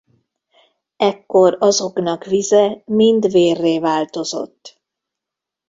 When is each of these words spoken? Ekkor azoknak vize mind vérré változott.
Ekkor 0.97 1.57
azoknak 1.59 2.25
vize 2.25 2.81
mind 2.85 3.31
vérré 3.31 3.79
változott. 3.79 4.81